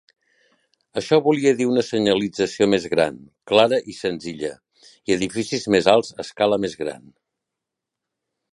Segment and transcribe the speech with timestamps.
[1.01, 3.19] Això volia dir una senyalització més gran,
[3.51, 4.51] clara i senzilla,
[5.11, 7.05] i edificis més alts a escala més gran.